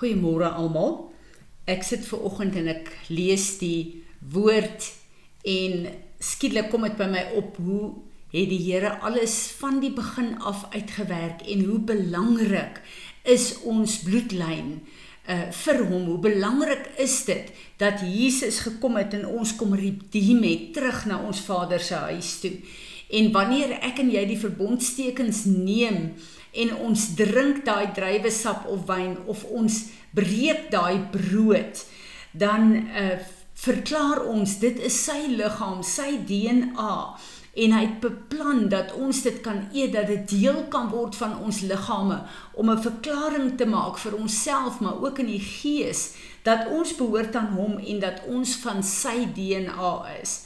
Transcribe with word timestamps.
Goeiemôre 0.00 0.48
almal. 0.56 1.10
Ek 1.68 1.82
sit 1.84 2.06
ver 2.08 2.22
oggend 2.24 2.54
en 2.56 2.70
ek 2.72 2.86
lees 3.12 3.58
die 3.60 4.00
woord 4.32 4.86
en 5.44 5.90
skielik 6.24 6.70
kom 6.72 6.86
dit 6.88 6.96
by 6.96 7.08
my 7.12 7.24
op 7.36 7.58
hoe 7.60 7.90
het 8.32 8.48
die 8.48 8.62
Here 8.62 8.94
alles 9.04 9.34
van 9.58 9.76
die 9.82 9.92
begin 9.92 10.38
af 10.40 10.62
uitgewerk 10.72 11.44
en 11.52 11.66
hoe 11.68 11.76
belangrik 11.92 12.80
is 13.28 13.52
ons 13.68 13.98
bloedlyn 14.06 14.78
uh 15.28 15.50
vir 15.52 15.82
hom. 15.84 16.08
Hoe 16.08 16.22
belangrik 16.30 16.94
is 16.96 17.20
dit 17.28 17.52
dat 17.76 18.00
Jesus 18.00 18.62
gekom 18.64 18.96
het 18.96 19.12
en 19.20 19.28
ons 19.28 19.52
kom 19.60 19.76
redeem 19.76 20.40
het 20.48 20.70
terug 20.78 21.04
na 21.12 21.20
ons 21.28 21.44
Vader 21.44 21.84
se 21.84 22.00
huis 22.08 22.38
toe. 22.40 22.56
En 23.10 23.32
wanneer 23.34 23.76
ek 23.82 23.98
en 23.98 24.10
jy 24.10 24.24
die 24.30 24.38
verbondstekens 24.38 25.44
neem 25.50 26.14
en 26.50 26.76
ons 26.86 27.08
drink 27.18 27.64
daai 27.66 27.90
druiwesap 27.94 28.66
of 28.70 28.86
wyn 28.90 29.16
of 29.26 29.44
ons 29.50 29.84
breek 30.14 30.70
daai 30.70 31.02
brood, 31.12 31.84
dan 32.32 32.74
uh 32.88 33.18
verklaar 33.60 34.22
ons 34.24 34.54
dit 34.56 34.78
is 34.80 34.94
sy 35.04 35.18
liggaam, 35.36 35.82
sy 35.84 36.14
DNA 36.24 36.94
en 37.60 37.72
hy 37.74 37.80
het 37.82 37.96
beplan 38.00 38.68
dat 38.70 38.92
ons 38.94 39.22
dit 39.26 39.40
kan 39.42 39.64
eet 39.74 39.92
dat 39.92 40.06
dit 40.08 40.28
deel 40.30 40.62
kan 40.70 40.88
word 40.92 41.16
van 41.18 41.34
ons 41.42 41.60
liggame 41.66 42.20
om 42.54 42.70
'n 42.70 42.82
verklaring 42.82 43.56
te 43.58 43.66
maak 43.66 43.98
vir 43.98 44.14
onsself 44.14 44.80
maar 44.80 45.02
ook 45.02 45.18
in 45.18 45.26
die 45.26 45.42
gees 45.42 46.14
dat 46.42 46.68
ons 46.68 46.96
behoort 46.96 47.36
aan 47.36 47.52
hom 47.58 47.78
en 47.78 47.98
dat 48.00 48.22
ons 48.26 48.56
van 48.56 48.82
sy 48.82 49.26
DNA 49.34 50.06
is. 50.22 50.44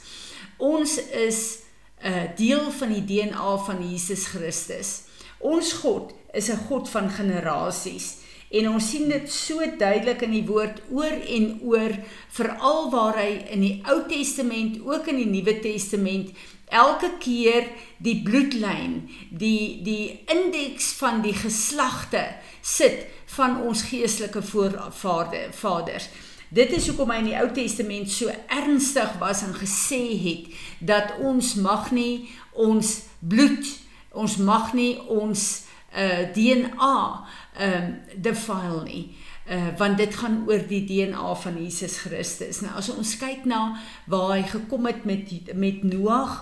Ons 0.57 0.97
is 0.97 1.64
'n 2.05 2.11
uh, 2.11 2.35
deel 2.37 2.71
van 2.71 2.91
die 2.93 3.05
DNA 3.05 3.57
van 3.57 3.79
Jesus 3.89 4.27
Christus. 4.29 5.01
Ons 5.39 5.73
God 5.73 6.13
is 6.33 6.49
'n 6.49 6.65
God 6.67 6.89
van 6.89 7.09
generasies 7.09 8.17
en 8.49 8.69
ons 8.69 8.89
sien 8.89 9.09
dit 9.09 9.31
so 9.31 9.63
duidelik 9.77 10.21
in 10.21 10.31
die 10.31 10.45
woord 10.45 10.81
oor 10.93 11.15
en 11.37 11.47
oor 11.65 11.95
veral 12.37 12.91
waar 12.93 13.17
hy 13.17 13.31
in 13.55 13.63
die 13.65 13.81
Ou 13.89 14.03
Testament 14.07 14.77
ook 14.85 15.09
in 15.11 15.17
die 15.23 15.31
Nuwe 15.31 15.59
Testament 15.63 16.29
elke 16.69 17.09
keer 17.19 17.67
die 17.97 18.21
bloedlyn 18.25 19.09
die 19.31 19.81
die 19.85 20.21
indeks 20.31 20.93
van 21.01 21.21
die 21.25 21.33
geslagte 21.33 22.23
sit 22.61 23.05
van 23.35 23.61
ons 23.65 23.87
geestelike 23.89 24.41
voorvaders 24.45 26.09
dit 26.49 26.71
is 26.77 26.87
hoekom 26.87 27.11
hy 27.11 27.21
in 27.23 27.31
die 27.31 27.39
Ou 27.39 27.49
Testament 27.53 28.11
so 28.11 28.33
ernstig 28.47 29.17
was 29.19 29.43
en 29.45 29.55
gesê 29.57 30.03
het 30.21 30.53
dat 30.79 31.15
ons 31.19 31.55
mag 31.55 31.91
nie 31.95 32.29
ons 32.53 33.01
bloed 33.19 33.65
ons 34.15 34.37
mag 34.37 34.73
nie 34.73 34.95
ons 35.11 35.45
uh, 35.95 36.01
eh, 36.01 36.23
DNA 36.35 36.97
ehm 37.55 37.85
um, 37.85 37.93
defile 38.19 38.83
nie. 38.83 39.05
Uh 39.45 39.69
want 39.77 39.97
dit 39.97 40.15
gaan 40.15 40.39
oor 40.47 40.63
die 40.67 40.81
DNA 40.83 41.35
van 41.35 41.57
Jesus 41.63 41.97
Christus. 42.03 42.59
Nou 42.65 42.73
as 42.79 42.89
ons 42.89 43.13
kyk 43.21 43.45
na 43.45 43.77
waar 44.11 44.33
hy 44.33 44.41
gekom 44.49 44.87
het 44.89 45.05
met 45.05 45.53
met 45.53 45.83
Noag, 45.83 46.33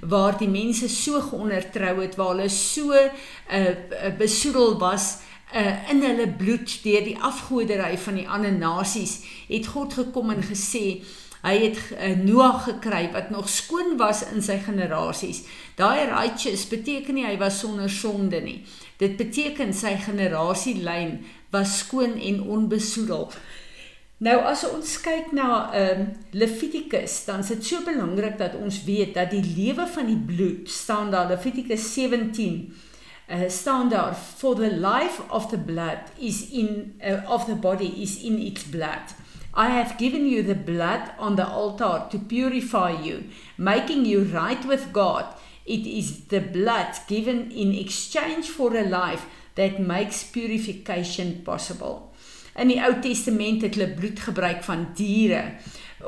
waar 0.00 0.38
die 0.38 0.48
mense 0.48 0.88
so 0.88 1.20
geondertrou 1.20 1.98
het, 2.00 2.16
waar 2.16 2.36
hulle 2.36 2.48
so 2.48 2.94
uh 2.94 4.14
besoedel 4.18 4.78
was 4.78 5.18
uh 5.54 5.90
in 5.90 6.02
hulle 6.02 6.28
bloed 6.28 6.78
deur 6.84 7.04
die 7.04 7.18
afgoderry 7.20 7.98
van 7.98 8.14
die 8.20 8.28
ander 8.28 8.52
nasies, 8.52 9.20
het 9.48 9.66
God 9.66 9.94
gekom 10.00 10.30
en 10.30 10.42
gesê 10.42 11.02
Hy 11.42 11.56
het 11.58 11.78
uh, 11.90 12.12
Noag 12.22 12.68
gekry 12.68 13.08
wat 13.12 13.32
nog 13.34 13.48
skoon 13.50 13.96
was 13.98 14.22
in 14.30 14.44
sy 14.46 14.60
generasies. 14.62 15.42
Daai 15.74 16.06
righteous 16.12 16.68
beteken 16.70 17.18
nie 17.18 17.26
hy 17.26 17.34
was 17.40 17.58
sonder 17.64 17.90
sonde 17.90 18.38
nie. 18.44 18.60
Dit 19.02 19.16
beteken 19.18 19.74
sy 19.74 19.96
generasielyn 20.04 21.18
was 21.50 21.80
skoon 21.82 22.14
en 22.14 22.38
onbesoedel. 22.46 23.26
Nou 24.22 24.36
as 24.46 24.62
ons 24.68 24.94
kyk 25.02 25.32
na 25.34 25.48
ehm 25.74 26.04
um, 26.04 26.06
Levitikus, 26.38 27.24
dan 27.26 27.42
is 27.42 27.50
dit 27.56 27.66
so 27.72 27.82
belangrik 27.84 28.38
dat 28.38 28.54
ons 28.54 28.84
weet 28.86 29.16
dat 29.18 29.34
die 29.34 29.42
lewe 29.42 29.88
van 29.90 30.06
die 30.06 30.20
bloed 30.30 30.70
staan 30.70 31.10
daar 31.10 31.26
Levitikus 31.32 31.90
17 31.96 32.70
uh, 33.30 33.48
staan 33.48 33.88
daar 33.88 34.14
for 34.14 34.54
the 34.54 34.76
life 34.76 35.22
of 35.28 35.46
the 35.46 35.58
blood 35.58 35.98
is 36.18 36.48
in 36.48 37.00
uh, 37.04 37.30
of 37.30 37.44
the 37.44 37.54
body 37.54 37.92
is 37.96 38.22
in 38.22 38.38
its 38.38 38.64
blood. 38.64 39.14
I 39.54 39.68
have 39.68 39.98
given 39.98 40.26
you 40.26 40.42
the 40.42 40.54
blood 40.54 41.12
on 41.18 41.36
the 41.36 41.44
altar 41.44 42.06
to 42.10 42.18
purify 42.18 42.90
you, 43.02 43.22
making 43.56 44.06
you 44.06 44.22
right 44.32 44.64
with 44.64 44.92
God. 44.92 45.24
It 45.66 45.86
is 45.86 46.24
the 46.28 46.40
blood 46.40 46.96
given 47.06 47.50
in 47.50 47.74
exchange 47.74 48.48
for 48.48 48.74
a 48.76 48.82
life 48.82 49.26
that 49.54 49.78
makes 49.78 50.24
purification 50.24 51.42
possible. 51.44 52.12
In 52.56 52.68
die 52.68 52.80
Ou 52.84 52.98
Testament 53.00 53.62
het 53.64 53.76
hulle 53.76 53.92
bloed 53.96 54.20
gebruik 54.20 54.64
van 54.64 54.88
diere 54.96 55.42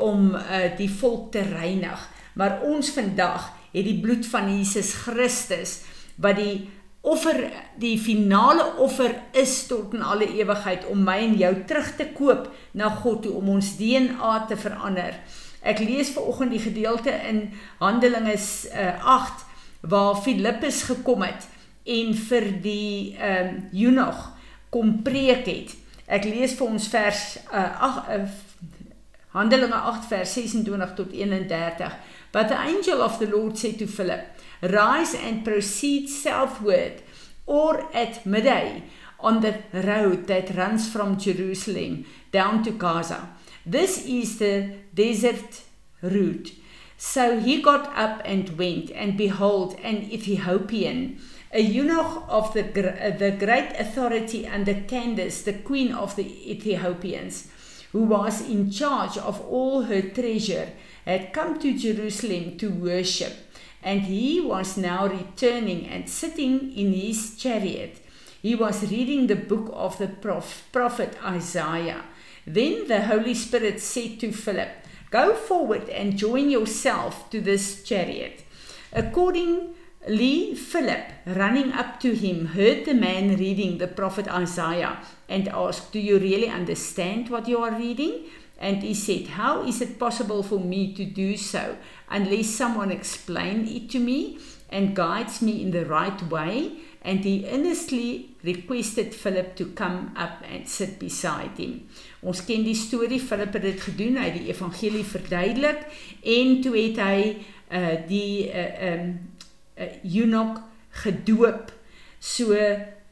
om 0.01 0.35
uh, 0.35 0.65
die 0.77 0.91
volk 0.91 1.31
te 1.33 1.45
reinig. 1.45 2.01
Maar 2.35 2.63
ons 2.67 2.91
vandag 2.97 3.53
het 3.73 3.85
die 3.85 4.01
bloed 4.01 4.27
van 4.27 4.49
Jesus 4.57 4.93
Christus 5.05 5.83
wat 6.17 6.41
die 6.41 6.71
offer 7.05 7.51
die 7.77 7.99
finale 8.01 8.65
offer 8.81 9.13
is 9.37 9.67
tot 9.69 9.93
in 9.93 10.03
alle 10.03 10.27
ewigheid 10.39 10.87
om 10.89 11.03
my 11.05 11.19
en 11.27 11.35
jou 11.37 11.53
terug 11.69 11.91
te 11.99 12.07
koop 12.17 12.47
na 12.73 12.89
God 13.03 13.27
toe 13.27 13.35
om 13.37 13.51
ons 13.59 13.75
DNA 13.77 14.39
te 14.49 14.57
verander. 14.57 15.19
Ek 15.61 15.83
lees 15.85 16.15
ver 16.17 16.25
oggend 16.29 16.55
die 16.57 16.63
gedeelte 16.65 17.13
in 17.29 17.43
Handelinge 17.81 18.37
uh, 18.37 18.95
8 19.17 19.45
waar 19.93 20.17
Filippus 20.25 20.83
gekom 20.89 21.27
het 21.27 21.45
en 21.85 22.15
vir 22.17 22.49
die 22.65 23.17
ehm 23.21 23.53
um, 23.53 23.61
Eunog 23.85 24.31
kom 24.73 25.03
preek 25.05 25.45
het. 25.47 25.77
Ek 26.09 26.25
lees 26.25 26.57
vir 26.57 26.73
ons 26.73 26.89
vers 26.89 27.23
uh, 27.53 27.69
8 27.85 28.17
uh, 28.17 28.25
Handelinge 29.35 29.77
8 29.93 30.09
vers 30.09 30.33
26 30.41 30.95
tot 30.97 31.13
31. 31.13 31.97
But 32.35 32.49
the 32.49 32.61
angel 32.61 33.01
of 33.01 33.21
the 33.21 33.29
Lord 33.29 33.57
said 33.57 33.79
to 33.79 33.87
Philip, 33.87 34.27
Rise 34.61 35.15
and 35.15 35.45
proceed 35.45 36.09
southward, 36.09 36.95
or 37.47 37.89
at 37.95 38.27
midday 38.27 38.83
on 39.21 39.41
the 39.41 39.63
road 39.73 40.27
that 40.27 40.57
runs 40.57 40.91
from 40.91 41.17
Jerusalem 41.17 42.05
down 42.33 42.65
to 42.65 42.73
Gaza. 42.73 43.29
This 43.65 44.05
is 44.05 44.41
the 44.41 44.73
desert 44.93 45.63
route. 46.03 46.55
So 46.99 47.39
he 47.39 47.63
got 47.63 47.97
up 47.97 48.21
and 48.25 48.59
went, 48.59 48.91
and 48.91 49.17
behold, 49.17 49.79
an 49.85 50.03
Ethiopian, 50.11 51.21
a 51.53 51.61
eunuch 51.61 52.25
of 52.29 52.53
the, 52.53 52.63
the 52.65 53.37
great 53.39 53.77
authority 53.79 54.45
under 54.45 54.75
Candace, 54.75 55.43
the 55.43 55.53
queen 55.53 55.93
of 55.93 56.17
the 56.17 56.51
Ethiopians, 56.51 57.47
who 57.95 58.03
was 58.03 58.47
in 58.47 58.71
charge 58.71 59.17
of 59.17 59.41
all 59.47 59.85
her 59.85 60.03
treasure, 60.03 60.69
had 61.07 61.33
come 61.33 61.59
to 61.59 61.79
Jerusalem 61.79 62.59
to 62.59 62.69
worship 62.69 63.33
and 63.85 64.01
he 64.01 64.41
was 64.41 64.79
now 64.79 65.07
returning 65.07 65.87
and 65.87 66.09
sitting 66.09 66.73
in 66.73 66.95
his 66.95 67.37
chariot. 67.37 68.01
He 68.41 68.55
was 68.55 68.91
reading 68.91 69.27
the 69.27 69.37
book 69.37 69.71
of 69.73 69.99
the 69.99 70.09
prophet 70.09 71.17
Isaiah. 71.23 72.05
Then 72.47 72.89
the 72.89 73.03
Holy 73.03 73.35
Spirit 73.35 73.81
said 73.81 74.19
to 74.21 74.33
Philip, 74.33 74.71
Go 75.11 75.35
forward 75.35 75.89
and 75.91 76.17
join 76.17 76.51
yourself 76.51 77.31
to 77.31 77.41
this 77.41 77.85
chariot. 77.85 78.43
Accordingly, 80.05 80.55
Philip, 80.55 81.13
running 81.25 81.73
up 81.73 81.99
to 82.01 82.15
him, 82.15 82.47
heard 82.49 82.85
the 82.85 82.93
man 82.93 83.37
reading 83.37 83.79
the 83.79 83.87
prophet 83.87 84.29
Isaiah 84.29 84.99
and 85.31 85.49
asked, 85.49 85.93
Do 85.93 85.99
you 85.99 86.19
really 86.19 86.49
understand 86.49 87.31
what 87.31 87.49
you 87.49 87.59
are 87.59 87.73
reading? 87.73 88.25
And 88.59 88.83
he 88.83 88.93
said, 88.93 89.29
How 89.29 89.67
is 89.67 89.81
it 89.81 89.99
possible 89.99 90.43
for 90.43 90.61
me 90.61 90.93
to 90.95 91.07
do 91.07 91.39
so 91.39 91.79
unless 92.11 92.49
someone 92.49 92.91
explains 92.91 93.71
it 93.71 93.89
to 93.91 93.99
me 93.99 94.39
and 94.69 94.95
guides 94.95 95.41
me 95.41 95.63
in 95.63 95.71
the 95.71 95.87
right 95.87 96.23
way? 96.31 96.73
And 97.01 97.25
he 97.25 97.49
earnestly 97.49 98.37
requested 98.43 99.15
Philip 99.15 99.57
to 99.57 99.67
come 99.73 100.13
up 100.17 100.43
and 100.51 100.69
sit 100.69 100.99
beside 100.99 101.57
him. 101.57 101.89
Ons 102.25 102.45
ken 102.45 102.65
die 102.65 102.77
storie 102.77 103.21
Philip 103.21 103.57
het 103.57 103.65
dit 103.65 103.81
gedoen, 103.81 104.17
hy 104.21 104.31
het 104.31 104.39
die 104.41 104.53
evangelie 104.53 105.05
verduidelik 105.05 105.85
en 106.25 106.61
toe 106.65 106.73
het 106.77 107.03
hy 107.05 107.19
uh 107.75 107.95
die 108.09 108.49
uh 108.53 108.93
um 108.93 109.34
uh, 109.79 109.91
eunuch 110.05 110.61
gedoop. 111.05 111.73
So 112.19 112.55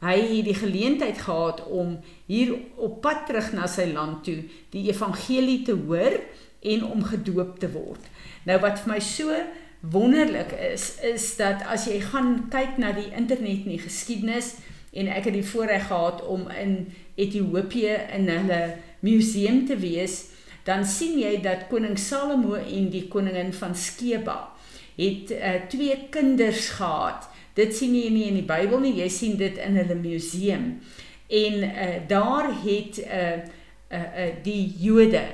hy 0.03 0.19
het 0.19 0.47
die 0.49 0.59
geleentheid 0.59 1.19
gehad 1.23 1.63
om 1.71 1.99
hier 2.27 2.55
op 2.77 3.01
pad 3.05 3.27
terug 3.29 3.53
na 3.55 3.69
sy 3.71 3.87
land 3.93 4.25
toe 4.27 4.41
die 4.75 4.89
evangelie 4.91 5.61
te 5.67 5.77
hoor 5.79 6.17
en 6.63 6.85
om 6.87 7.05
gedoop 7.07 7.59
te 7.63 7.71
word. 7.71 8.03
Nou 8.47 8.59
wat 8.63 8.83
vir 8.83 8.95
my 8.95 8.99
so 9.03 9.37
wonderlik 9.83 10.55
is 10.73 10.97
is 11.07 11.27
dat 11.39 11.63
as 11.71 11.87
jy 11.91 12.01
gaan 12.11 12.49
kyk 12.51 12.79
na 12.83 12.93
die 12.95 13.11
internet 13.11 13.67
en 13.67 13.75
die 13.75 13.83
geskiedenis 13.83 14.55
en 14.93 15.09
ek 15.11 15.31
het 15.31 15.39
die 15.39 15.47
voorreg 15.47 15.87
gehad 15.89 16.23
om 16.27 16.49
in 16.51 16.93
Ethiopië 17.15 17.97
in 18.17 18.29
hulle 18.29 18.61
museum 19.01 19.65
te 19.67 19.77
wees, 19.81 20.29
dan 20.65 20.85
sien 20.87 21.19
jy 21.19 21.37
dat 21.43 21.67
koning 21.71 21.99
Salomo 21.99 22.55
en 22.61 22.91
die 22.93 23.07
koningin 23.11 23.51
van 23.57 23.75
Skeba 23.75 24.53
het 24.97 25.31
uh, 25.31 25.55
twee 25.69 26.09
kinders 26.11 26.69
gehad 26.69 27.29
Dit 27.55 27.75
sien 27.77 27.93
jy 27.93 28.09
nie 28.09 28.29
in 28.31 28.39
die 28.41 28.49
Bybel 28.49 28.81
nie, 28.81 28.95
jy 29.03 29.09
sien 29.13 29.37
dit 29.37 29.59
in 29.61 29.77
hulle 29.77 29.99
museum. 30.01 30.81
en 31.33 31.55
uh, 31.65 32.09
daar 32.09 32.51
het 32.65 32.97
'n 32.97 33.09
uh, 33.09 33.37
uh, 33.89 34.27
uh, 34.27 34.35
die 34.43 34.75
Jode 34.79 35.25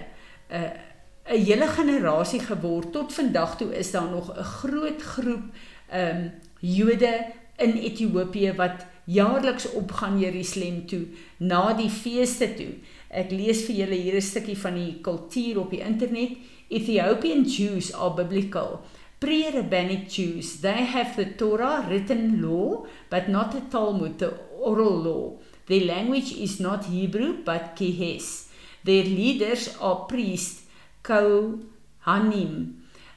'n 0.50 0.54
uh, 0.54 1.34
'n 1.34 1.44
hele 1.44 1.66
generasie 1.66 2.40
geword 2.40 2.92
tot 2.92 3.12
vandag 3.12 3.56
toe 3.56 3.76
is 3.76 3.90
daar 3.90 4.10
nog 4.10 4.30
'n 4.36 4.42
groot 4.42 5.02
groep 5.02 5.44
ehm 5.90 6.16
um, 6.16 6.32
Jode 6.60 7.26
in 7.56 7.72
Ethiopië 7.72 8.52
wat 8.56 8.86
jaarliks 9.04 9.72
opgaan 9.72 10.18
Jerusalem 10.18 10.86
toe 10.86 11.06
na 11.36 11.72
die 11.72 11.90
feeste 11.90 12.54
toe. 12.54 12.72
Ek 13.08 13.30
lees 13.30 13.64
vir 13.64 13.74
julle 13.74 13.94
hier 13.94 14.14
'n 14.14 14.22
stukkie 14.22 14.58
van 14.58 14.74
die 14.74 14.98
kultuur 15.00 15.60
op 15.60 15.70
die 15.70 15.80
internet. 15.80 16.30
Ethiopian 16.68 17.42
Jews 17.42 17.94
are 17.94 18.14
biblical. 18.14 18.80
Pre-rabbinic 19.20 20.08
Jews, 20.08 20.60
they 20.60 20.84
have 20.84 21.16
the 21.16 21.24
Torah 21.26 21.84
written 21.90 22.40
law, 22.40 22.86
but 23.10 23.28
not 23.28 23.50
the 23.52 23.60
Talmud, 23.62 24.18
the 24.18 24.36
oral 24.60 24.96
law. 24.96 25.38
Their 25.66 25.86
language 25.86 26.32
is 26.32 26.60
not 26.60 26.84
Hebrew, 26.84 27.42
but 27.44 27.74
Kehes. 27.74 28.48
Their 28.84 29.02
leaders 29.02 29.76
are 29.80 30.06
priests, 30.06 30.62
Kohanim, 31.02 32.74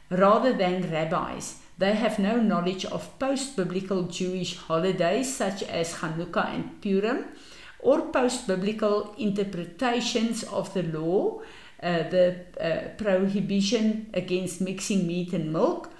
rather 0.09 0.53
than 0.53 0.89
rabbis. 0.91 1.57
They 1.77 1.93
have 1.93 2.19
no 2.19 2.41
knowledge 2.41 2.85
of 2.85 3.17
post-biblical 3.19 4.03
Jewish 4.03 4.57
holidays 4.57 5.35
such 5.35 5.63
as 5.63 5.95
Hanukkah 5.95 6.53
and 6.53 6.81
Purim, 6.81 7.25
or 7.79 8.09
post-biblical 8.09 9.15
interpretations 9.17 10.43
of 10.43 10.73
the 10.73 10.83
law, 10.83 11.41
uh, 11.81 12.03
the 12.09 12.35
uh, 12.59 12.89
prohibition 12.97 14.09
against 14.13 14.61
mixing 14.61 15.07
meat 15.07 15.33
and 15.33 15.51
milk. 15.51 15.91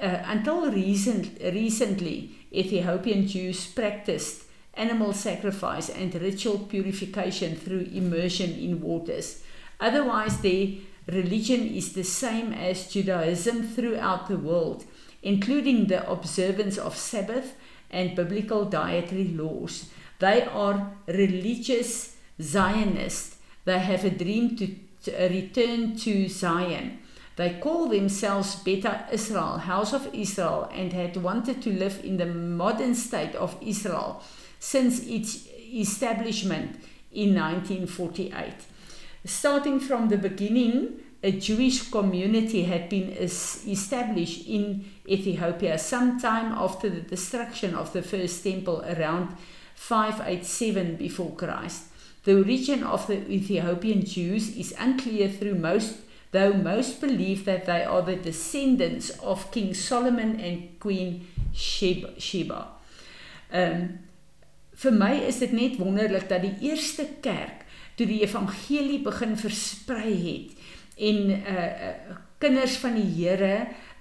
Uh, 0.00 0.22
until 0.26 0.70
recent, 0.70 1.38
recently, 1.42 2.30
Ethiopian 2.52 3.26
Jews 3.26 3.66
practiced 3.66 4.44
animal 4.74 5.12
sacrifice 5.12 5.88
and 5.90 6.14
ritual 6.14 6.58
purification 6.60 7.56
through 7.56 7.88
immersion 7.92 8.52
in 8.52 8.80
waters. 8.80 9.42
Otherwise, 9.80 10.40
their 10.40 10.68
religion 11.08 11.66
is 11.66 11.92
the 11.92 12.04
same 12.04 12.52
as 12.52 12.92
Judaism 12.92 13.62
throughout 13.62 14.28
the 14.28 14.38
world, 14.38 14.84
including 15.22 15.86
the 15.86 16.08
observance 16.08 16.78
of 16.78 16.96
Sabbath 16.96 17.54
and 17.90 18.14
biblical 18.14 18.64
dietary 18.64 19.28
laws. 19.28 19.90
They 20.18 20.42
are 20.44 20.92
religious 21.06 22.16
Zionists. 22.40 23.36
They 23.64 23.78
have 23.78 24.04
a 24.04 24.10
dream 24.10 24.56
to, 24.56 24.66
to 24.66 24.78
return 25.06 25.96
to 25.96 26.28
Zion. 26.28 26.98
They 27.36 27.58
call 27.60 27.88
themselves 27.88 28.56
Beta 28.56 29.06
Israel, 29.12 29.58
House 29.58 29.92
of 29.92 30.12
Israel, 30.12 30.68
and 30.74 30.92
had 30.92 31.16
wanted 31.16 31.62
to 31.62 31.72
live 31.72 32.04
in 32.04 32.16
the 32.16 32.26
modern 32.26 32.94
state 32.94 33.36
of 33.36 33.56
Israel 33.60 34.22
since 34.58 35.06
its 35.06 35.46
establishment 35.72 36.80
in 37.12 37.34
1948. 37.34 38.54
Starting 39.24 39.78
from 39.78 40.08
the 40.08 40.18
beginning, 40.18 41.00
a 41.22 41.32
Jewish 41.32 41.90
community 41.90 42.64
had 42.64 42.88
been 42.88 43.10
established 43.10 44.46
in 44.46 44.84
Ethiopia 45.06 45.78
sometime 45.78 46.52
after 46.52 46.88
the 46.88 47.00
destruction 47.00 47.74
of 47.74 47.92
the 47.92 48.02
first 48.02 48.42
temple 48.44 48.82
around 48.82 49.36
587 49.74 50.96
before 50.96 51.34
Christ. 51.34 51.84
The 52.28 52.36
origin 52.36 52.82
of 52.84 53.06
the 53.06 53.26
Ethiopian 53.32 54.04
Jews 54.04 54.54
is 54.54 54.74
unclear 54.78 55.30
through 55.30 55.54
most 55.54 55.94
though 56.30 56.52
most 56.52 57.00
believe 57.00 57.46
that 57.46 57.64
they 57.64 57.84
are 57.84 58.02
the 58.02 58.16
descendants 58.16 59.08
of 59.20 59.50
King 59.50 59.72
Solomon 59.72 60.38
and 60.38 60.78
Queen 60.78 61.26
Sheba. 61.54 62.68
Um 63.50 64.04
vir 64.76 64.92
my 64.92 65.14
is 65.26 65.38
dit 65.40 65.54
net 65.56 65.78
wonderlik 65.80 66.28
dat 66.28 66.44
die 66.44 66.68
eerste 66.68 67.06
kerk 67.24 67.64
toe 67.96 68.06
die 68.06 68.20
evangelie 68.20 69.00
begin 69.02 69.32
versprei 69.40 70.12
het 70.12 70.52
en 71.08 71.32
uh, 71.32 71.64
uh 71.88 72.18
kinders 72.38 72.76
van 72.84 72.94
die 73.00 73.08
Here 73.16 73.54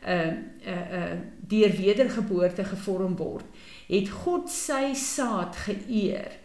uh 0.03 0.35
uh 0.67 0.83
uh 0.99 1.15
deur 1.47 1.71
wedergeboorte 1.79 2.67
gevorm 2.75 3.15
word 3.15 3.47
het 3.87 4.11
God 4.25 4.51
sy 4.51 4.91
saad 4.99 5.55
geëer 5.63 6.35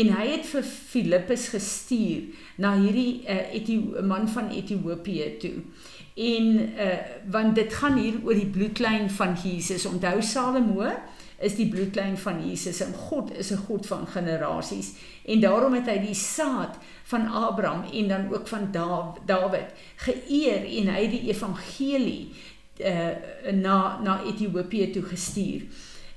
en 0.00 0.12
hy 0.16 0.26
het 0.34 0.46
vir 0.50 0.64
Filippus 0.66 1.48
gestuur 1.54 2.26
na 2.62 2.74
hierdie 2.80 3.24
uh, 3.24 3.54
Ethio 3.56 4.02
man 4.04 4.28
van 4.28 4.50
Ethiopië 4.52 5.36
toe. 5.42 5.58
En 6.16 6.46
uh 6.58 6.96
want 7.30 7.54
dit 7.54 7.72
gaan 7.74 7.98
hier 7.98 8.14
oor 8.24 8.34
die 8.38 8.48
bloedlyn 8.48 9.10
van 9.10 9.34
Jesus. 9.42 9.86
Onthou 9.86 10.22
Salomo 10.22 10.86
is 11.38 11.56
die 11.58 11.68
bloedlyn 11.68 12.16
van 12.16 12.38
Jesus 12.48 12.80
en 12.80 12.94
God 13.08 13.32
is 13.36 13.50
'n 13.52 13.64
God 13.68 13.86
van 13.86 14.06
generasies 14.06 14.92
en 15.24 15.40
daarom 15.40 15.74
het 15.74 15.86
hy 15.86 15.98
die 15.98 16.14
saad 16.14 16.78
van 17.04 17.28
Abraham 17.28 17.84
en 17.92 18.08
dan 18.08 18.32
ook 18.32 18.48
van 18.48 18.70
Dawid 19.26 19.74
geëer 19.96 20.64
en 20.64 20.94
hy 20.94 21.08
die 21.08 21.28
evangelie 21.28 22.32
uh 22.80 23.52
na 23.52 24.00
na 24.02 24.22
Ethiopië 24.24 24.90
toe 24.90 25.02
gestuur. 25.02 25.62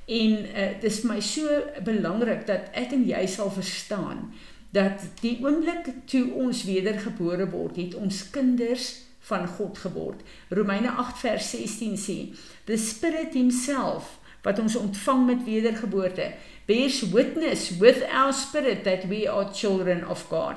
En 0.10 0.32
uh, 0.46 0.70
dit 0.82 0.88
is 0.90 1.02
vir 1.04 1.12
my 1.12 1.20
so 1.22 1.60
belangrik 1.86 2.48
dat 2.50 2.72
ek 2.78 2.96
en 2.98 3.06
jy 3.06 3.26
sal 3.30 3.52
verstaan 3.54 4.32
dat 4.74 5.06
die 5.22 5.36
oomblik 5.42 5.92
toe 6.10 6.28
ons 6.38 6.64
wedergebore 6.66 7.46
word, 7.50 7.78
het 7.78 7.96
ons 7.98 8.24
kinders 8.34 8.90
van 9.30 9.48
God 9.58 9.78
geword. 9.78 10.22
Romeine 10.50 10.90
8 10.90 11.22
vers 11.22 11.50
16 11.54 11.98
sê: 11.98 12.18
"The 12.66 12.78
Spirit 12.78 13.34
himself 13.34 14.18
wat 14.42 14.60
ons 14.60 14.76
ontvang 14.76 15.26
met 15.26 15.44
wedergeboorte, 15.46 16.32
bears 16.66 17.02
witness 17.14 17.78
with 17.78 18.04
our 18.10 18.34
spirit 18.34 18.84
that 18.84 19.08
we 19.10 19.30
are 19.30 19.54
children 19.54 20.08
of 20.08 20.26
God." 20.30 20.56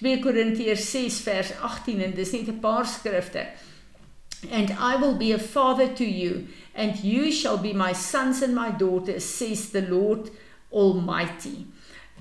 2 0.00 0.18
Korintiërs 0.18 0.90
6 0.90 1.20
vers 1.20 1.50
18 1.60 2.02
en 2.02 2.14
dis 2.14 2.30
net 2.32 2.48
'n 2.48 2.60
paar 2.60 2.86
skrifte. 2.86 3.46
And 4.48 4.70
I 4.78 4.96
will 4.96 5.14
be 5.14 5.32
a 5.32 5.38
father 5.38 5.88
to 5.94 6.04
you 6.04 6.48
and 6.74 6.96
you 7.04 7.30
shall 7.30 7.58
be 7.58 7.72
my 7.72 7.92
sons 7.92 8.42
and 8.42 8.54
my 8.54 8.70
daughters 8.70 9.24
says 9.24 9.70
the 9.70 9.82
Lord 9.82 10.30
Almighty. 10.72 11.66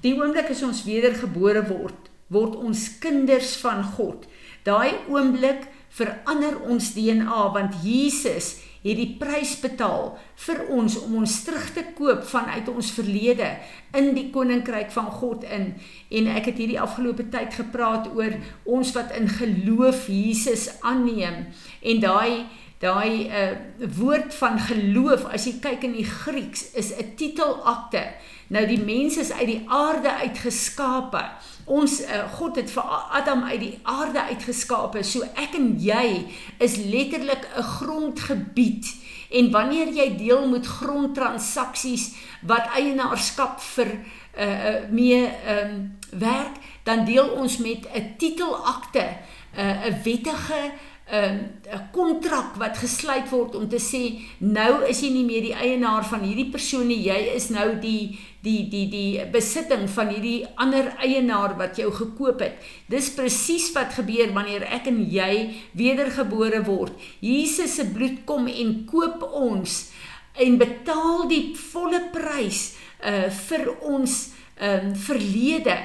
Die 0.01 0.15
oomblik 0.15 0.49
as 0.51 0.63
ons 0.63 0.83
wedergebore 0.87 1.61
word, 1.67 2.09
word 2.31 2.55
ons 2.59 2.85
kinders 3.03 3.55
van 3.63 3.83
God. 3.95 4.27
Daai 4.67 4.95
oomblik 5.07 5.67
verander 5.89 6.59
ons 6.69 6.93
DNA 6.95 7.43
want 7.55 7.79
Jesus 7.83 8.57
het 8.79 8.95
die 8.95 9.17
prys 9.19 9.57
betaal 9.59 10.13
vir 10.45 10.61
ons 10.71 10.95
om 11.01 11.17
ons 11.19 11.33
terug 11.43 11.65
te 11.75 11.83
koop 11.97 12.23
vanuit 12.29 12.69
ons 12.71 12.91
verlede 12.95 13.49
in 13.97 14.13
die 14.15 14.29
koninkryk 14.31 14.93
van 14.95 15.09
God 15.19 15.43
in. 15.43 15.73
En 16.15 16.29
ek 16.31 16.51
het 16.51 16.61
hierdie 16.61 16.79
afgelope 16.79 17.27
tyd 17.33 17.57
gepraat 17.57 18.07
oor 18.15 18.37
ons 18.63 18.93
wat 18.95 19.11
in 19.19 19.27
geloof 19.27 20.07
Jesus 20.07 20.69
aanneem 20.79 21.49
en 21.81 22.03
daai 22.05 22.47
daai 22.79 23.27
uh, 23.27 23.57
woord 23.97 24.33
van 24.39 24.59
geloof 24.59 25.25
as 25.33 25.45
jy 25.49 25.57
kyk 25.59 25.83
in 25.83 25.97
die 25.97 26.07
Grieks 26.07 26.71
is 26.79 26.93
'n 26.95 27.15
titelakte. 27.19 28.03
Nou 28.47 28.65
die 28.65 28.79
mens 28.79 29.17
is 29.17 29.31
uit 29.31 29.47
die 29.47 29.65
aarde 29.67 30.11
uitgeskape. 30.23 31.23
Ons 31.65 32.01
uh, 32.01 32.23
God 32.33 32.55
het 32.55 32.71
vir 32.71 32.83
Adam 32.83 33.43
uit 33.43 33.59
die 33.59 33.79
aarde 33.83 34.21
uitgeskape. 34.31 35.03
So 35.03 35.21
ek 35.35 35.53
en 35.59 35.75
jy 35.77 36.25
is 36.57 36.77
letterlik 36.77 37.45
'n 37.57 37.63
grondgebied. 37.63 38.95
En 39.29 39.51
wanneer 39.51 39.93
jy 39.93 40.15
deel 40.17 40.47
met 40.49 40.65
grondtransaksies 40.65 42.15
wat 42.41 42.71
eienaarskap 42.75 43.59
vir 43.61 43.99
uh 44.39 44.87
mee 44.89 45.25
ehm 45.25 45.69
um, 45.69 45.97
werk, 46.19 46.55
dan 46.83 47.05
deel 47.05 47.27
ons 47.27 47.57
met 47.57 47.85
'n 47.93 48.15
titelakte, 48.17 49.05
'n 49.53 49.59
uh, 49.59 50.03
wettige 50.03 50.71
'n 51.09 51.49
um, 51.73 51.87
kontrak 51.91 52.55
wat 52.61 52.77
gesluit 52.77 53.29
word 53.31 53.55
om 53.55 53.69
te 53.69 53.79
sê 53.81 54.21
nou 54.39 54.85
is 54.85 55.01
jy 55.01 55.09
nie 55.09 55.25
meer 55.25 55.41
die 55.41 55.55
eienaar 55.57 56.05
van 56.05 56.21
hierdie 56.21 56.51
persoon 56.51 56.87
nie. 56.87 57.01
Jy 57.01 57.33
is 57.35 57.49
nou 57.49 57.79
die 57.81 58.19
die 58.45 58.69
die 58.69 58.85
die 58.89 59.25
besitting 59.33 59.87
van 59.89 60.11
hierdie 60.13 60.45
ander 60.55 60.93
eienaar 61.01 61.57
wat 61.57 61.77
jou 61.81 61.89
gekoop 61.91 62.43
het. 62.45 62.61
Dis 62.87 63.09
presies 63.09 63.71
wat 63.73 63.97
gebeur 63.97 64.33
wanneer 64.33 64.67
ek 64.69 64.87
en 64.87 65.01
jy 65.09 65.55
wedergebore 65.73 66.61
word. 66.63 66.93
Jesus 67.19 67.75
se 67.75 67.87
bloed 67.89 68.21
kom 68.25 68.47
en 68.47 68.85
koop 68.85 69.25
ons 69.33 69.89
en 70.37 70.57
betaal 70.61 71.25
die 71.27 71.55
volle 71.71 72.03
prys 72.13 72.75
uh 73.01 73.31
vir 73.47 73.65
ons 73.81 74.19
um 74.61 74.93
verlede 74.93 75.75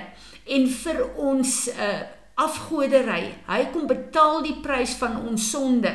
en 0.44 0.68
vir 0.68 1.00
ons 1.16 1.54
uh 1.72 2.02
afgodery. 2.34 3.34
Hy 3.46 3.60
kom 3.72 3.86
betaal 3.86 4.42
die 4.42 4.56
prys 4.62 4.96
van 5.00 5.20
ons 5.22 5.50
sonde. 5.50 5.92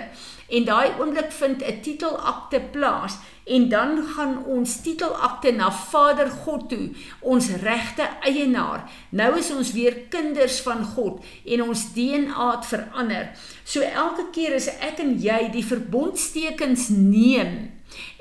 En 0.49 0.65
daai 0.65 0.95
oomblik 0.97 1.31
vind 1.31 1.61
'n 1.63 1.81
titelakte 1.81 2.59
plaas 2.71 3.17
en 3.45 3.69
dan 3.69 4.03
gaan 4.15 4.45
ons 4.45 4.81
titelakte 4.81 5.51
na 5.51 5.71
Vader 5.71 6.29
God 6.29 6.69
toe, 6.69 6.89
ons 7.19 7.49
regte 7.49 8.09
eienaar. 8.21 8.89
Nou 9.09 9.37
is 9.37 9.51
ons 9.51 9.71
weer 9.71 9.95
kinders 10.09 10.59
van 10.61 10.83
God 10.83 11.23
en 11.45 11.63
ons 11.63 11.93
DNA 11.93 12.51
het 12.55 12.65
verander. 12.65 13.31
So 13.63 13.81
elke 13.81 14.29
keer 14.31 14.55
as 14.55 14.67
ek 14.67 14.99
en 14.99 15.17
jy 15.21 15.49
die 15.51 15.65
verbondstekens 15.65 16.89
neem 16.89 17.78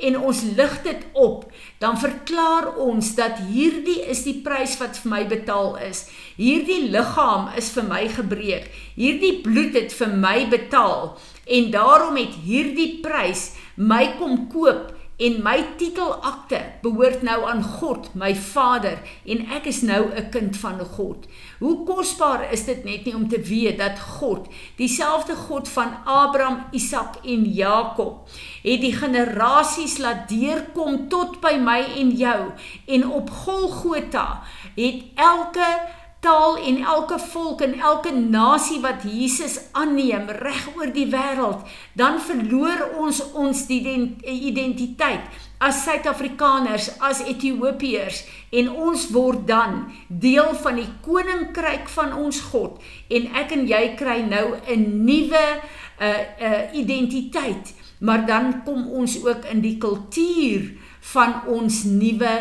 en 0.09 0.19
ons 0.31 0.43
lig 0.57 0.75
dit 0.83 1.07
op, 1.13 1.47
dan 1.79 1.99
verklaar 2.01 2.71
ons 2.81 3.15
dat 3.19 3.41
hierdie 3.51 4.01
is 4.11 4.25
die 4.27 4.39
prys 4.45 4.77
wat 4.81 4.99
vir 5.03 5.13
my 5.13 5.23
betaal 5.31 5.77
is. 5.89 6.07
Hierdie 6.37 6.89
liggaam 6.93 7.51
is 7.59 7.71
vir 7.75 7.89
my 7.89 8.05
gebreek. 8.13 8.71
Hierdie 8.99 9.39
bloed 9.45 9.79
het 9.79 9.95
vir 9.95 10.15
my 10.15 10.47
betaal 10.51 11.17
en 11.49 11.71
daarom 11.73 12.19
het 12.21 12.35
hierdie 12.45 12.99
prys 13.05 13.53
my 13.77 14.05
kom 14.19 14.47
koop 14.53 14.98
en 15.19 15.41
my 15.43 15.57
titelakte 15.77 16.61
behoort 16.83 17.25
nou 17.27 17.41
aan 17.51 17.63
God, 17.63 18.13
my 18.15 18.31
Vader, 18.39 19.01
en 19.27 19.41
ek 19.57 19.67
is 19.67 19.81
nou 19.83 20.15
'n 20.15 20.31
kind 20.31 20.57
van 20.57 20.79
God. 20.79 21.27
Hoe 21.59 21.85
kosbaar 21.85 22.53
is 22.53 22.65
dit 22.65 22.85
net 22.85 23.05
nie 23.05 23.15
om 23.15 23.29
te 23.29 23.41
weet 23.41 23.79
dat 23.79 23.99
God, 23.99 24.47
dieselfde 24.77 25.35
God 25.35 25.69
van 25.69 25.97
Abraham, 26.05 26.65
Isak 26.71 27.17
en 27.25 27.45
Jakob, 27.45 28.29
het 28.63 28.81
die 28.81 28.93
generasies 28.93 29.99
laat 29.99 30.29
deurkom 30.29 31.09
tot 31.09 31.41
by 31.41 31.57
my 31.59 31.81
en 31.97 32.11
jou 32.11 32.51
en 32.87 33.11
op 33.11 33.31
Golgotha 33.31 34.43
het 34.75 35.03
elke 35.15 35.98
taal 36.21 36.57
en 36.57 36.81
elke 36.83 37.19
volk 37.19 37.61
en 37.63 37.77
elke 37.79 38.11
nasie 38.11 38.81
wat 38.83 39.05
Jesus 39.07 39.59
aanneem 39.73 40.27
reg 40.41 40.65
oor 40.77 40.91
die 40.95 41.07
wêreld, 41.13 41.63
dan 41.95 42.19
verloor 42.21 42.89
ons 42.99 43.23
ons 43.39 43.67
identiteit 43.71 45.39
as 45.63 45.83
Suid-Afrikaners, 45.85 46.91
as 47.03 47.23
Ethiopiërs 47.27 48.25
en 48.51 48.71
ons 48.71 49.09
word 49.15 49.47
dan 49.47 49.81
deel 50.09 50.53
van 50.63 50.79
die 50.79 50.91
koninkryk 51.07 51.91
van 51.95 52.15
ons 52.19 52.41
God 52.51 52.83
en 53.15 53.31
ek 53.39 53.55
en 53.55 53.67
jy 53.71 53.83
kry 53.99 54.21
nou 54.27 54.59
'n 54.67 55.05
nuwe 55.07 55.47
'n 55.47 55.61
uh, 56.03 56.23
'n 56.39 56.53
uh, 56.53 56.63
identiteit, 56.75 57.75
maar 57.99 58.27
dan 58.27 58.63
kom 58.65 58.87
ons 58.91 59.25
ook 59.25 59.45
in 59.51 59.61
die 59.61 59.79
kultuur 59.79 60.75
van 61.01 61.47
ons 61.47 61.85
nuwe 61.85 62.35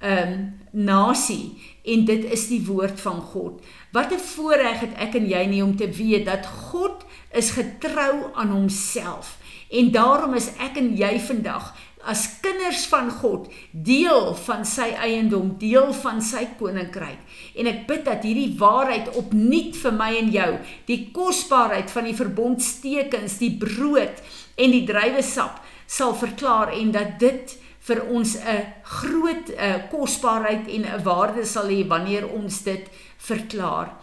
ehm 0.00 0.32
um, 0.32 0.59
nasie 0.70 1.58
en 1.84 2.04
dit 2.04 2.24
is 2.32 2.48
die 2.48 2.62
woord 2.66 3.00
van 3.00 3.20
God. 3.32 3.62
Wat 3.92 4.12
'n 4.12 4.18
voorreg 4.18 4.80
het 4.80 4.94
ek 4.96 5.14
en 5.14 5.28
jy 5.28 5.44
nie 5.46 5.62
om 5.64 5.76
te 5.76 5.90
weet 5.90 6.24
dat 6.24 6.46
God 6.46 7.04
is 7.32 7.50
getrou 7.50 8.34
aan 8.34 8.50
homself. 8.50 9.38
En 9.70 9.90
daarom 9.90 10.34
is 10.34 10.50
ek 10.58 10.76
en 10.76 10.96
jy 10.96 11.20
vandag 11.20 11.74
as 12.00 12.40
kinders 12.40 12.86
van 12.86 13.10
God 13.10 13.50
deel 13.70 14.34
van 14.34 14.64
sy 14.64 14.88
eiendom, 14.96 15.52
deel 15.60 15.92
van 16.00 16.22
sy 16.22 16.46
koninkryk. 16.58 17.20
En 17.54 17.68
ek 17.68 17.86
bid 17.86 18.04
dat 18.04 18.24
hierdie 18.24 18.56
waarheid 18.58 19.10
opnuut 19.20 19.76
vir 19.76 19.92
my 19.92 20.10
en 20.16 20.30
jou, 20.32 20.50
die 20.88 21.10
kosbaarheid 21.12 21.92
van 21.92 22.08
die 22.08 22.16
verbondstekens, 22.16 23.38
die 23.38 23.52
brood 23.60 24.22
en 24.56 24.70
die 24.70 24.86
druiwesap 24.88 25.60
sal 25.90 26.14
verklaar 26.16 26.72
en 26.72 26.92
dat 26.94 27.18
dit 27.20 27.56
vir 27.80 28.02
ons 28.12 28.36
'n 28.36 28.64
groot 28.82 29.50
uh, 29.50 29.76
kosbaarheid 29.90 30.68
en 30.68 30.84
'n 30.86 31.02
waarde 31.04 31.44
sal 31.44 31.68
hê 31.68 31.86
wanneer 31.88 32.28
ons 32.28 32.62
dit 32.62 32.84
verklaar. 33.16 33.96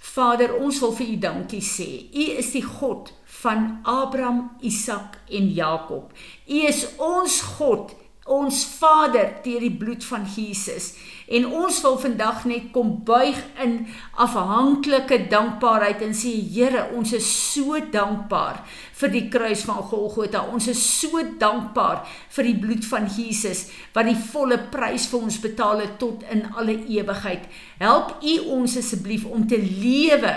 Vader, 0.00 0.56
ons 0.56 0.80
wil 0.80 0.92
vir 0.92 1.06
U 1.06 1.16
dankie 1.16 1.62
sê. 1.62 2.08
U 2.12 2.24
is 2.38 2.50
die 2.52 2.64
God 2.64 3.12
van 3.24 3.80
Abraham, 3.84 4.50
Isak 4.60 5.18
en 5.30 5.50
Jakob. 5.54 6.12
U 6.48 6.58
is 6.66 6.86
ons 6.96 7.40
God 7.58 7.94
ons 8.28 8.64
Vader 8.78 9.38
deur 9.44 9.60
die 9.60 9.76
bloed 9.76 10.04
van 10.04 10.26
Jesus. 10.36 10.94
En 11.28 11.44
ons 11.46 11.80
wil 11.84 11.98
vandag 12.00 12.44
net 12.48 12.70
kom 12.72 12.94
buig 13.04 13.36
in 13.60 13.74
afhanklike 14.16 15.26
dankbaarheid 15.28 16.00
en 16.06 16.14
sê 16.16 16.30
Here, 16.54 16.86
ons 16.96 17.12
is 17.12 17.28
so 17.28 17.76
dankbaar 17.92 18.62
vir 18.98 19.12
die 19.12 19.26
kruis 19.28 19.66
van 19.68 19.82
Golgotha. 19.90 20.46
Ons 20.48 20.70
is 20.72 20.80
so 20.80 21.20
dankbaar 21.40 22.06
vir 22.32 22.48
die 22.48 22.56
bloed 22.62 22.88
van 22.88 23.10
Jesus 23.12 23.66
wat 23.92 24.08
die 24.08 24.16
volle 24.30 24.56
prys 24.72 25.10
vir 25.12 25.28
ons 25.28 25.38
betaal 25.44 25.84
het 25.84 25.98
tot 26.00 26.24
in 26.32 26.46
alle 26.56 26.78
ewigheid. 26.88 27.44
Help 27.82 28.16
U 28.24 28.34
ons 28.56 28.78
asseblief 28.80 29.28
om 29.28 29.44
te 29.48 29.60
lewe 29.60 30.32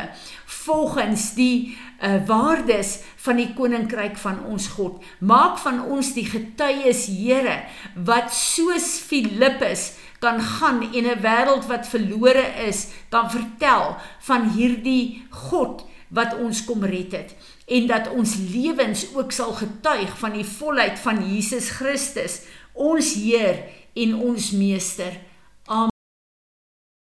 volgens 0.62 1.32
die 1.38 1.72
uh, 1.72 2.20
waardes 2.28 2.98
van 3.24 3.40
die 3.40 3.50
koninkryk 3.56 4.20
van 4.20 4.44
ons 4.50 4.68
God. 4.76 5.00
Maak 5.24 5.58
van 5.64 5.80
ons 5.88 6.12
die 6.18 6.28
getuies, 6.28 7.08
Here, 7.08 7.62
wat 7.96 8.34
soos 8.36 8.98
Filippus 9.08 9.94
kan 10.22 10.42
gaan 10.42 10.82
en 10.94 11.06
'n 11.10 11.22
wêreld 11.22 11.66
wat 11.66 11.88
verlore 11.88 12.48
is, 12.70 12.88
kan 13.10 13.32
vertel 13.32 13.96
van 14.20 14.50
hierdie 14.50 15.26
God 15.30 15.86
wat 16.08 16.38
ons 16.38 16.66
kom 16.66 16.84
red 16.84 17.12
het 17.12 17.36
en 17.72 17.88
dat 17.88 18.10
ons 18.12 18.36
lewens 18.52 19.06
ook 19.16 19.32
sal 19.32 19.54
getuig 19.56 20.12
van 20.20 20.36
die 20.36 20.46
volheid 20.46 21.00
van 21.00 21.22
Jesus 21.24 21.70
Christus, 21.70 22.42
ons 22.74 23.14
Heer 23.14 23.64
en 23.94 24.16
ons 24.16 24.52
Meester. 24.52 25.16